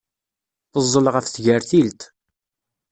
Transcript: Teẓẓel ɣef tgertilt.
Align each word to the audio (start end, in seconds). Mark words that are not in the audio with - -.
Teẓẓel 0.71 1.05
ɣef 1.13 1.25
tgertilt. 1.27 2.01